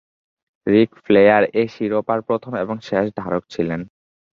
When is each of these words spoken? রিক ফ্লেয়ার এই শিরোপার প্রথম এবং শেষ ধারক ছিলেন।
রিক 0.67 0.91
ফ্লেয়ার 1.05 1.43
এই 1.53 1.67
শিরোপার 1.67 2.19
প্রথম 2.21 2.53
এবং 2.55 2.75
শেষ 2.81 3.05
ধারক 3.15 3.43
ছিলেন। 3.49 3.81